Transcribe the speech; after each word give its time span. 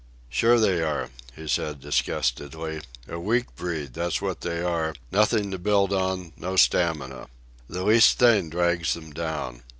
"Sure 0.29 0.59
they 0.59 0.81
are," 0.81 1.11
he 1.35 1.47
said 1.47 1.79
disgustedly. 1.79 2.81
"A 3.07 3.19
weak 3.19 3.55
breed, 3.55 3.93
that's 3.93 4.19
what 4.19 4.41
they 4.41 4.59
are—nothing 4.63 5.51
to 5.51 5.59
build 5.59 5.93
on, 5.93 6.33
no 6.37 6.55
stamina. 6.55 7.27
The 7.69 7.83
least 7.83 8.17
thing 8.17 8.49
drags 8.49 8.95
them 8.95 9.13
down. 9.13 9.61